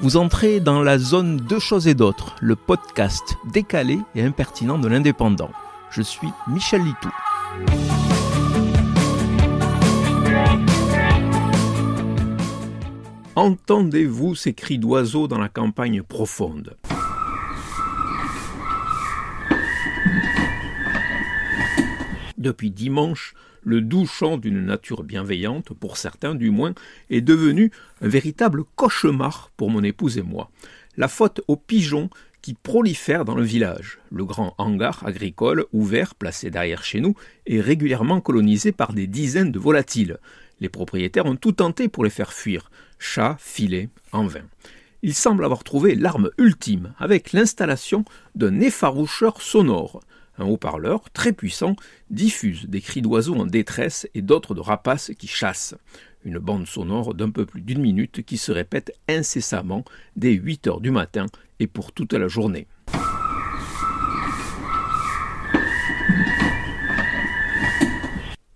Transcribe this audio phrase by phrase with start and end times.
[0.00, 4.88] Vous entrez dans la zone Deux choses et d'autres, le podcast décalé et impertinent de
[4.88, 5.50] l'indépendant.
[5.90, 7.10] Je suis Michel Litou.
[13.36, 16.76] Entendez-vous ces cris d'oiseaux dans la campagne profonde?
[22.44, 23.32] Depuis dimanche,
[23.62, 26.74] le doux chant d'une nature bienveillante, pour certains du moins,
[27.08, 27.70] est devenu
[28.02, 30.50] un véritable cauchemar pour mon épouse et moi.
[30.98, 32.10] La faute aux pigeons
[32.42, 33.98] qui prolifèrent dans le village.
[34.12, 37.14] Le grand hangar agricole, ouvert, placé derrière chez nous,
[37.46, 40.18] est régulièrement colonisé par des dizaines de volatiles.
[40.60, 42.70] Les propriétaires ont tout tenté pour les faire fuir.
[42.98, 44.44] Chats, filets, en vain.
[45.00, 48.04] Ils semblent avoir trouvé l'arme ultime, avec l'installation
[48.34, 50.02] d'un effaroucheur sonore.
[50.38, 51.76] Un haut-parleur très puissant
[52.10, 55.76] diffuse des cris d'oiseaux en détresse et d'autres de rapaces qui chassent.
[56.24, 59.84] Une bande sonore d'un peu plus d'une minute qui se répète incessamment
[60.16, 61.26] dès 8 heures du matin
[61.60, 62.66] et pour toute la journée.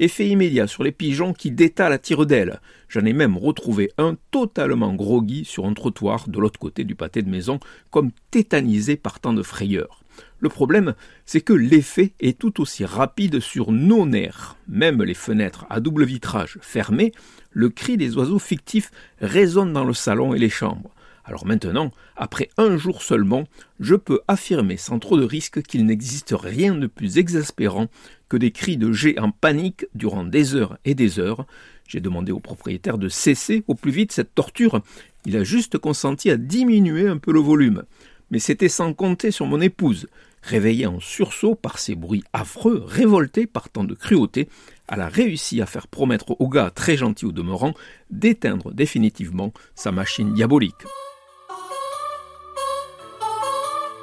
[0.00, 2.62] Effet immédiat sur les pigeons qui détalent à tire d'aile.
[2.88, 7.20] J'en ai même retrouvé un totalement groggy sur un trottoir de l'autre côté du pâté
[7.20, 10.02] de maison, comme tétanisé par tant de frayeur.
[10.38, 10.94] Le problème,
[11.26, 14.56] c'est que l'effet est tout aussi rapide sur nos nerfs.
[14.68, 17.12] Même les fenêtres à double vitrage fermées,
[17.50, 18.90] le cri des oiseaux fictifs
[19.20, 20.94] résonne dans le salon et les chambres.
[21.30, 23.44] Alors maintenant, après un jour seulement,
[23.78, 27.86] je peux affirmer sans trop de risque qu'il n'existe rien de plus exaspérant
[28.28, 31.46] que des cris de G en panique durant des heures et des heures.
[31.86, 34.82] J'ai demandé au propriétaire de cesser au plus vite cette torture.
[35.24, 37.84] Il a juste consenti à diminuer un peu le volume.
[38.32, 40.08] Mais c'était sans compter sur mon épouse,
[40.42, 44.48] réveillée en sursaut par ces bruits affreux, révoltée par tant de cruauté,
[44.88, 47.74] elle a réussi à faire promettre au gars très gentil au demeurant
[48.10, 50.74] d'éteindre définitivement sa machine diabolique.